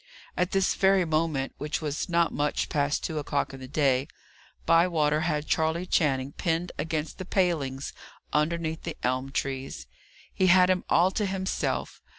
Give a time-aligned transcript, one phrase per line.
[0.35, 4.07] At this very moment, which was not much past two o'clock in the day,
[4.65, 7.93] Bywater had Charley Channing pinned against the palings
[8.33, 9.85] underneath the elm trees.
[10.33, 12.01] He had him all to himself.